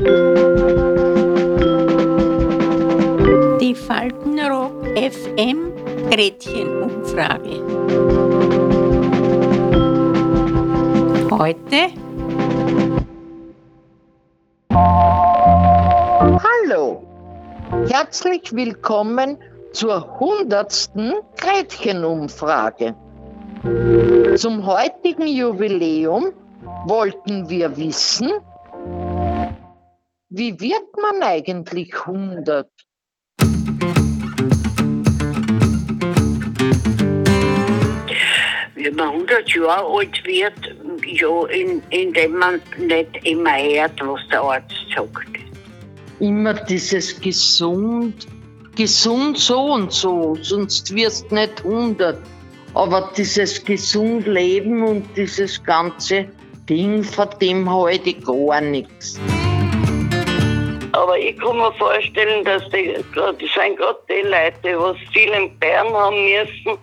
[0.00, 0.06] Die
[3.74, 5.74] Faltenrock FM
[6.10, 7.60] Gretchenumfrage.
[11.30, 11.90] Heute
[16.40, 17.02] Hallo,
[17.90, 19.36] herzlich willkommen
[19.72, 22.94] zur hundertsten Gretchenumfrage.
[24.36, 26.32] Zum heutigen Jubiläum
[26.86, 28.32] wollten wir wissen,
[30.30, 32.68] wie wird man eigentlich 100?
[38.76, 40.54] Wie man 100 Jahre alt wird,
[41.04, 45.26] ja, in, indem man nicht immer hört, was der Arzt sagt.
[46.20, 48.28] Immer dieses gesund,
[48.76, 52.18] gesund so und so, sonst wirst nicht 100.
[52.74, 56.26] Aber dieses gesund Leben und dieses ganze
[56.68, 59.18] Ding, von dem halte ich gar nichts.
[61.00, 65.58] Aber ich kann mir vorstellen, dass die, das sind gerade die Leute, die viel in
[65.58, 66.78] Bern haben müssen,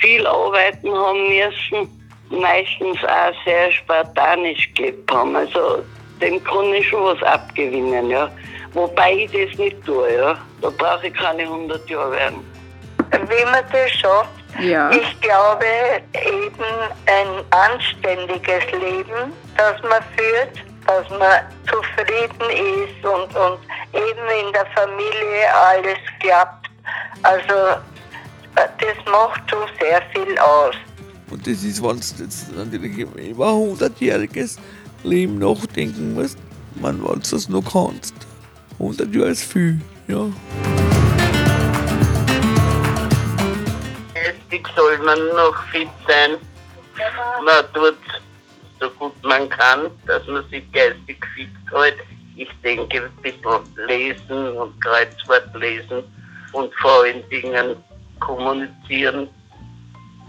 [0.00, 1.88] viel arbeiten haben müssen,
[2.28, 5.34] meistens auch sehr spartanisch gelebt haben.
[5.34, 5.82] Also
[6.20, 8.30] dem kann ich schon was abgewinnen, ja.
[8.74, 10.36] Wobei ich das nicht tue, ja.
[10.60, 12.44] Da brauche ich keine 100 Jahre werden.
[13.12, 14.90] Wie man das schafft, Ja.
[14.90, 15.64] ich glaube
[16.12, 16.64] eben
[17.06, 23.58] ein anständiges Leben, das man führt, dass man zufrieden ist und, und
[23.92, 26.70] eben in der Familie alles klappt.
[27.22, 27.80] Also
[28.56, 30.74] äh, das macht schon sehr viel aus.
[31.30, 34.58] Und das ist, wenn du jetzt natürlich über ein 100-jähriges
[35.02, 36.38] Leben nachdenken musst,
[36.76, 38.14] man, wenn du das noch kannst.
[38.78, 40.26] 100 Jahre ist viel, ja.
[44.14, 46.36] Geistig soll man noch fit sein.
[47.44, 47.96] Man tut
[48.84, 51.96] so gut man kann, dass man sich geistig fit hält.
[52.36, 56.02] Ich denke, ein bisschen lesen und Kreuzwort lesen
[56.52, 57.76] und vor allen Dingen
[58.20, 59.28] kommunizieren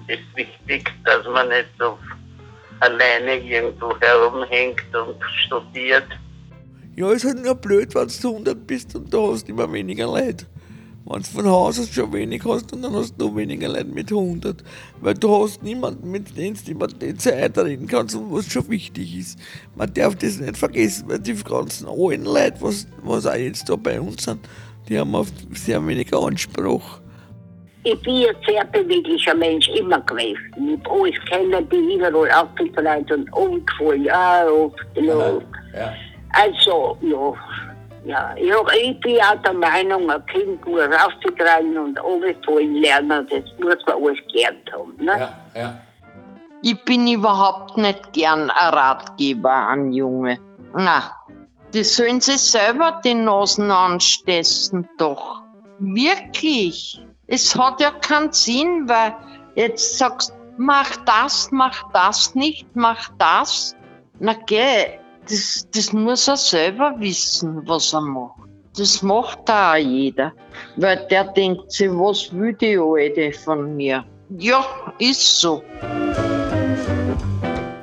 [0.07, 1.97] ist wichtig, dass man nicht so
[2.79, 6.07] alleine irgendwo herumhängt und studiert.
[6.95, 10.45] Ja, ist halt nur blöd, wenn du 100 bist und da hast immer weniger Leute.
[11.07, 13.85] Wenn du von Haus aus schon wenig hast und dann hast du noch weniger Leute
[13.85, 14.63] mit 100.
[15.01, 18.67] Weil du hast niemanden, mit dem du immer die Zeit reden kannst und was schon
[18.69, 19.39] wichtig ist.
[19.75, 23.75] Man darf das nicht vergessen, weil die ganzen alten Leute, was, was auch jetzt da
[23.75, 24.39] bei uns sind,
[24.89, 26.99] die haben oft sehr wenig Anspruch.
[27.83, 30.39] Ich bin ein sehr beweglicher Mensch, immer gewesen.
[30.57, 34.05] Ich habe alles kennen, die überall aufgefallen und umgefallen.
[34.05, 34.79] Ja, oft,
[35.71, 35.93] ja.
[36.31, 37.33] Also, ja.
[38.05, 43.27] Ja, ich, bin auch der Meinung, ein Kind muss rauszutreiben und runterfallen lernen.
[43.29, 44.95] Das muss man alles gelernt haben.
[45.03, 45.79] Ne?
[46.61, 50.39] Ich bin überhaupt nicht gern ein Ratgeber an Junge.
[50.75, 51.11] Na,
[51.73, 55.41] die sollen sich selber die Nasen anstessen doch.
[55.79, 57.01] Wirklich.
[57.27, 59.15] Es hat ja keinen Sinn, weil
[59.55, 63.75] jetzt sagst, mach das, mach das nicht, mach das.
[64.19, 64.99] Na geh,
[65.29, 68.39] das, das muss er selber wissen, was er macht.
[68.77, 70.33] Das macht da auch jeder.
[70.75, 74.03] Weil der denkt sich, was will die Alte von mir?
[74.37, 74.65] Ja,
[74.99, 75.63] ist so.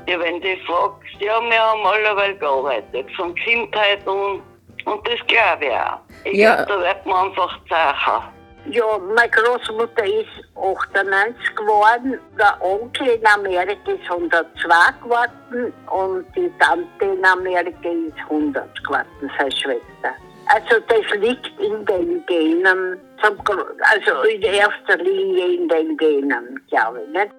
[0.07, 4.43] Ja, wenn du fragst, ja, wir haben alleweil gearbeitet, von Kindheit an.
[4.85, 5.99] Und das glaube ich auch.
[6.25, 6.57] Ich Ja.
[6.65, 8.33] glaube, da wird man einfach zacher.
[8.67, 14.47] Ja, meine Großmutter ist 98 geworden, der Onkel in Amerika ist 102
[15.03, 20.15] geworden und die Tante in Amerika ist 100 geworden, seine Schwester.
[20.47, 27.03] Also das liegt in den Genen, zum, also in erster Linie in den Genen, glaube
[27.03, 27.09] ich.
[27.11, 27.33] Nicht?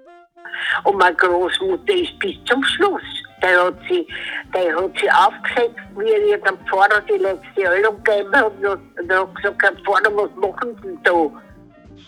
[0.84, 3.02] Und meine Großmutter ist bis zum Schluss.
[3.44, 4.08] Der hat sie,
[4.54, 8.54] der hat sie aufgesetzt, wie ihr dem Pfarrer die Lektion gegeben hat.
[8.54, 11.30] Und er hat gesagt, Herr Pfarrer, was machen Sie denn da?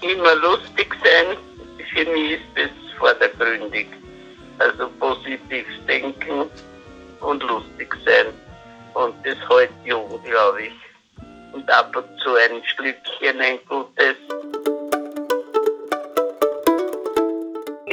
[0.01, 1.37] Immer lustig sein,
[1.93, 3.87] für mich ist das vordergründig.
[4.59, 6.49] Also positiv denken
[7.19, 8.27] und lustig sein.
[8.93, 10.73] Und das hält jung, glaube ich.
[11.53, 14.15] Und ab und zu ein Schlückchen, ein gutes.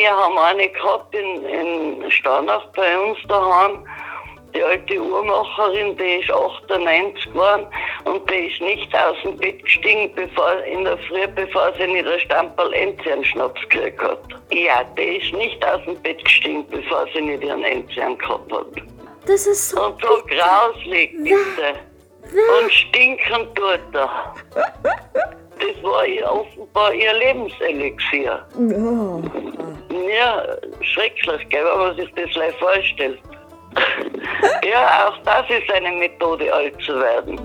[0.02, 3.86] Wir haben eine gehabt in, in Starnach bei uns daheim.
[4.52, 7.66] Die alte Uhrmacherin, die ist 98 geworden
[8.04, 12.04] und die ist nicht aus dem Bett gestiegen bevor, in der Früh, bevor sie nicht
[12.08, 14.18] ein Stamperl Enzianschnaps gekriegt hat.
[14.50, 18.66] Ja, die ist nicht aus dem Bett gestiegen, bevor sie nicht ihren Enzian gehabt hat.
[19.28, 19.84] Das ist so.
[19.84, 21.78] Und so grauslig, bitte.
[22.60, 24.34] Und stinkend tut er.
[24.52, 28.44] Das war ihr offenbar ihr Lebenselixier.
[28.58, 29.61] Ja,
[30.82, 33.20] schrecklich, gell, wenn man sich das gleich vorstellt.
[34.64, 37.40] Ja, auch das ist eine Methode, alt zu werden.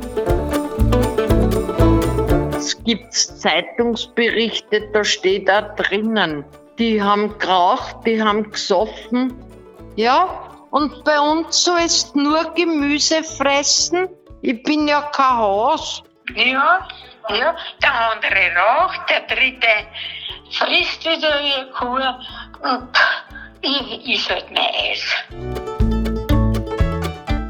[2.55, 6.43] Es gibt Zeitungsberichte, da steht da drinnen,
[6.77, 9.33] die haben geraucht, die haben gesoffen.
[9.95, 14.09] Ja, und bei uns sollst nur Gemüse fressen.
[14.41, 16.03] Ich bin ja kein Haus.
[16.35, 16.87] Ja,
[17.29, 19.67] ja, der andere raucht, der dritte
[20.51, 21.95] frisst wieder wie eine Kuh
[22.63, 22.89] und
[23.61, 25.03] ich is halt mein Eis.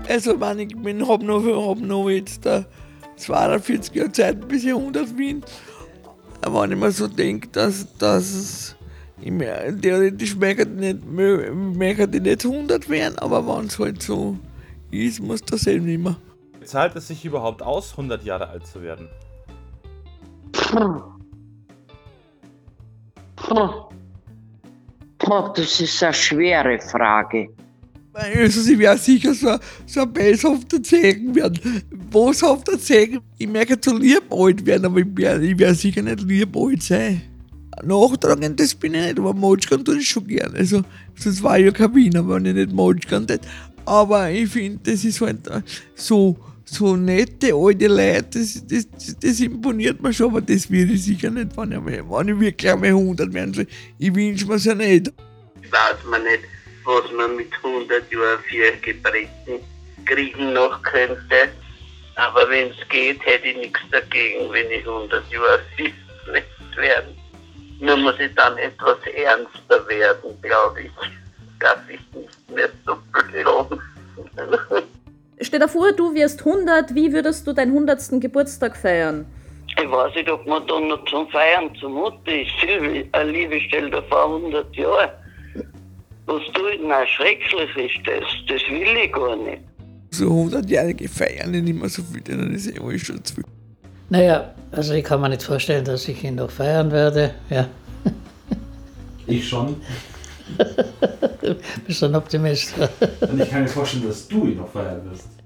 [0.09, 2.65] Also, wenn ich bin, hab noch, hab noch jetzt da
[3.17, 5.43] 42 Jahre Zeit, bis ich 100 bin.
[6.41, 8.75] Wenn ich mir so denke, dass, dass
[9.19, 14.37] ich mehr, theoretisch ich nicht, möchte ich nicht 100 werden, aber wenn es halt so
[14.91, 16.15] ist, muss das eben nicht mehr.
[16.63, 19.09] Zahlt es sich überhaupt aus, 100 Jahre alt zu werden?
[20.51, 21.16] Puh.
[23.47, 23.69] Puh.
[25.55, 27.49] Das ist eine schwere Frage.
[28.13, 31.83] Also, sie wäre sicher so, so ein beshafter Zegen werden.
[32.09, 33.19] Boshafter Zegen.
[33.37, 37.21] Ich merke zu lieb alt werden, aber ich werde wär sicher nicht lieb alt sein.
[37.83, 40.55] Nachtragend, das bin ich nicht, aber Motschkan tue ich schon gern.
[40.55, 40.81] Also,
[41.15, 43.41] sonst war ich ja kein Wiener, wenn ich nicht Motschkan tät.
[43.85, 45.39] Aber ich finde, das ist halt
[45.95, 46.35] so,
[46.69, 48.87] so nette alte Leute, das, das,
[49.19, 52.71] das imponiert mir schon, aber das würde ich sicher nicht, wenn ich, wenn ich wirklich
[52.71, 53.67] einmal 100 werden soll.
[53.97, 55.11] Ich wünsche mir es ja nicht.
[55.71, 56.43] Weiß man nicht,
[56.83, 59.59] was man mit 100 Jahren für Gebrechen
[60.05, 61.49] kriegen noch könnte.
[62.15, 65.93] Aber wenn es geht, hätte ich nichts dagegen, wenn ich 100 Jahre fit
[66.75, 67.15] werden.
[67.79, 70.91] Nur muss ich dann etwas ernster werden, glaube ich.
[71.59, 73.81] Darf ich nicht mehr so blöd.
[75.57, 78.21] Stell dir vor, du wirst 100, wie würdest du deinen 100.
[78.21, 79.25] Geburtstag feiern?
[79.69, 82.51] Ich weiß nicht, ob man da noch zum Feiern zumute ist.
[82.61, 85.13] Silvi, eine Liebe stellt dir vor 100 Jahre.
[86.27, 88.23] Was denn auch schrecklich ist das?
[88.47, 89.63] Das will ich gar nicht.
[90.11, 93.45] So 100-jährige feiern nicht immer so viel, denen ist eh alles schon zu viel.
[94.09, 97.33] Naja, also ich kann mir nicht vorstellen, dass ich ihn noch feiern werde.
[97.49, 97.67] Ja.
[99.25, 99.81] Ich schon.
[101.87, 102.75] Bist ein Optimist.
[103.21, 105.36] Und ich kann mir vorstellen, dass du ihn noch feiern wirst.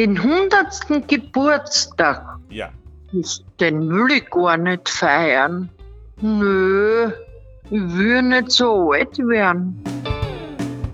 [0.00, 1.06] Den 100.
[1.08, 2.70] Geburtstag, Ja.
[3.60, 5.68] den will ich gar nicht feiern.
[6.22, 7.12] Nö,
[7.64, 9.84] ich will nicht so alt werden.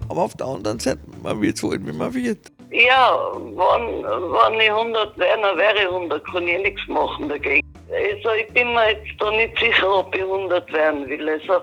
[0.09, 2.51] Aber auf der anderen Seite, man wird so alt, wie man wird.
[2.73, 7.65] Ja, wenn, wenn ich 100 wäre, dann wäre ich 100, kann ich nichts machen dagegen.
[7.89, 11.29] Also ich bin mir jetzt da nicht sicher, ob ich 100 werden will.
[11.29, 11.61] Also,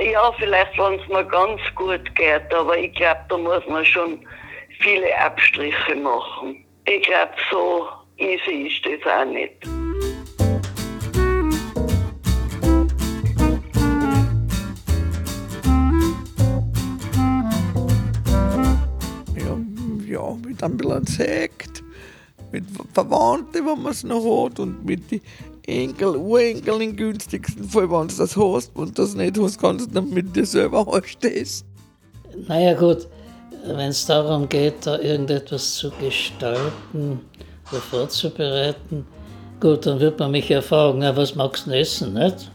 [0.00, 4.20] ja, vielleicht, wenn es mir ganz gut geht, aber ich glaube, da muss man schon
[4.80, 6.64] viele Abstriche machen.
[6.86, 7.86] Ich glaube, so
[8.16, 9.52] easy ist das auch nicht.
[19.36, 19.58] Ja,
[20.06, 21.82] ja mit bisschen Sekt,
[22.52, 25.20] mit Verwandten, wenn man es noch hat, und mit den
[25.66, 29.94] Enkel, Urenkel im günstigsten Fall, wenn du das hast und das nicht hast, kannst du
[29.94, 31.64] dann mit dir selber anstehst.
[32.46, 33.08] Naja gut,
[33.66, 37.20] wenn es darum geht, da irgendetwas zu gestalten
[37.70, 39.06] oder vorzubereiten,
[39.60, 42.50] gut, dann wird man mich ja fragen, na, was magst du denn essen, nicht?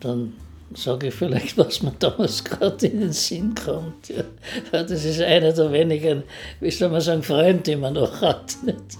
[0.00, 0.32] Dann
[0.74, 4.08] sage ich vielleicht, was mir damals gerade in den Sinn kommt.
[4.08, 4.24] Ja.
[4.72, 6.22] Das ist einer der wenigen,
[6.60, 8.56] wie soll man sagen, Freunde, die man noch hat.
[8.64, 8.98] Nicht?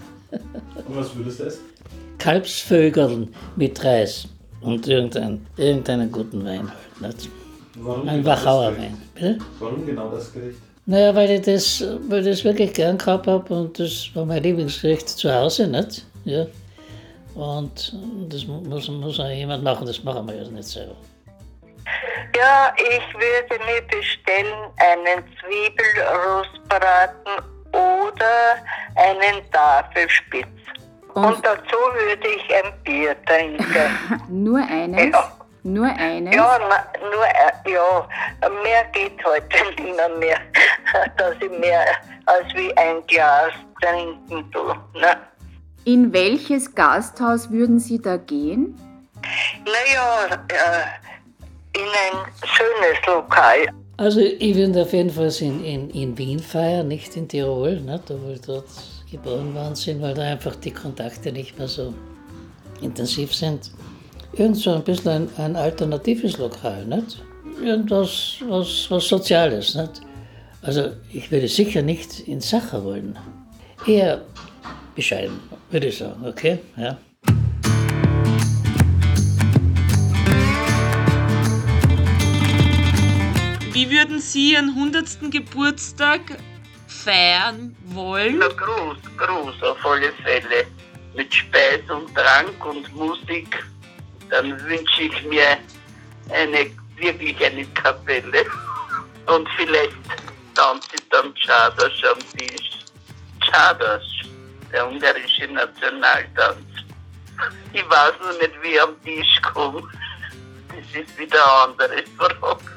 [0.87, 1.61] Und was würdest du essen?
[2.17, 4.27] Kalbsvögeln mit Reis
[4.61, 7.15] und irgendein, irgendeinen guten Wein halt.
[7.17, 7.29] Nicht?
[7.77, 8.77] Warum Ein genau Wachauer?
[8.77, 8.97] Wein.
[9.13, 9.37] Bitte?
[9.59, 10.59] Warum genau das Gericht?
[10.87, 14.43] Naja, weil ich das, weil ich das wirklich gern gehabt habe und das war mein
[14.43, 16.05] Lieblingsgericht zu Hause, nicht?
[16.25, 16.45] Ja.
[17.33, 17.93] Und
[18.29, 20.95] das mu- muss, muss auch jemand machen, das machen wir ja nicht selber.
[22.37, 28.57] Ja, ich würde mir bestellen einen Zwiebelrostbraten oder
[28.95, 30.47] einen Tafelspitz.
[31.13, 33.65] Und dazu würde ich ein Bier trinken.
[34.29, 35.11] Nur eines?
[35.13, 35.31] Ja.
[35.63, 36.35] Nur eines?
[36.35, 38.07] Ja, na, nur, äh, ja,
[38.63, 39.47] mehr geht heute
[39.81, 40.37] nicht mehr,
[41.17, 41.85] dass ich mehr
[42.25, 44.75] als wie ein Glas trinken tue.
[44.99, 45.17] Ne?
[45.85, 48.75] In welches Gasthaus würden Sie da gehen?
[49.65, 53.67] Naja, äh, in ein schönes Lokal.
[53.97, 58.09] Also ich würde auf jeden Fall in, in, in Wien feiern, nicht in Tirol, nicht?
[58.09, 58.65] wo wir dort
[59.09, 61.93] geboren worden sind, weil da einfach die Kontakte nicht mehr so
[62.81, 63.71] intensiv sind.
[64.33, 67.23] Irgend so ein bisschen ein, ein alternatives Lokal, nicht?
[67.63, 70.01] Irgendwas was, was Soziales, nicht?
[70.65, 73.19] Also ich würde sicher nicht in Sacher wollen.
[73.85, 74.25] Eher
[74.95, 76.57] bescheiden, würde ich sagen, okay?
[76.75, 76.97] Ja.
[83.73, 85.31] Wie würden Sie Ihren 100.
[85.31, 86.21] Geburtstag
[86.87, 88.39] feiern wollen?
[88.39, 90.65] Na, groß, groß auf alle Fälle.
[91.15, 93.63] Mit Speis und Trank und Musik.
[94.31, 95.59] Dann wünsche ich mir
[96.31, 96.65] eine,
[96.97, 98.45] wirklich eine Kapelle.
[99.27, 99.93] Und vielleicht
[100.93, 102.79] ich dann Czadasch am Tisch.
[103.41, 104.25] Czadasch,
[104.71, 106.65] der ungarische Nationaltanz.
[107.73, 109.83] Ich weiß noch nicht, wie ich am Tisch komme.
[110.69, 112.75] Das ist wieder eine andere Frage.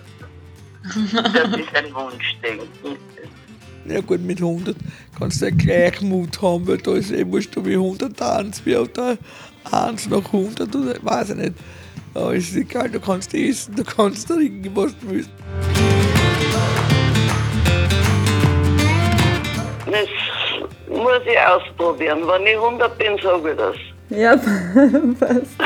[0.82, 2.98] Das ist ein Wunschdenken.
[3.84, 4.76] Ja gut, mit 100
[5.18, 8.92] kannst du ja Gleichmut haben, weil da ist eh wurscht, ob ich 101 wie auf
[8.92, 9.16] der
[9.70, 11.54] 1 nach 100 oder weiß ich nicht.
[12.14, 15.30] Aber ist egal, du kannst essen, du kannst trinken, was du willst.
[19.90, 20.08] Das
[20.88, 22.26] muss ich ausprobieren.
[22.26, 23.76] Wenn ich 100 bin, sage ich das.
[24.10, 25.58] Ja, passt.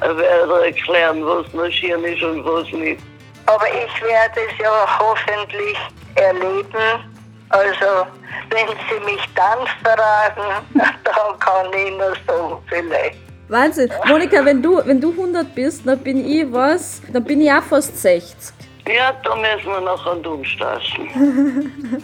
[0.00, 3.00] Dann werde ich erklären, was noch schön ist und was nicht.
[3.46, 5.78] Aber ich werde es ja hoffentlich
[6.14, 7.12] erleben.
[7.48, 8.06] Also,
[8.50, 13.18] wenn Sie mich dann fragen, dann kann ich nur sagen, vielleicht.
[13.48, 13.90] Wahnsinn.
[14.06, 17.02] Monika, wenn du, wenn du 100 bist, dann bin ich was?
[17.12, 18.54] Dann bin ich auch fast 60.
[18.86, 21.08] Ja, da müssen wir noch einen umstaschen.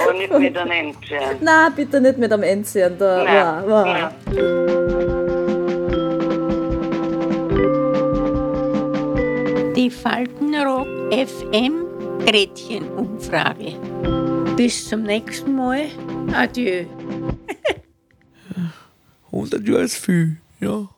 [0.00, 1.36] Aber nicht mit einem Endzian.
[1.40, 2.96] Na, bitte nicht mit am Endzian.
[2.96, 3.64] Da, Nein.
[3.66, 4.10] wow, wow.
[9.74, 11.84] Die Faltenrock FM
[12.24, 13.74] Gretchenumfrage.
[14.56, 15.86] Bis zum nächsten Mal.
[16.34, 16.84] Adieu.
[19.32, 20.88] 100 Jahre ist viel, ja.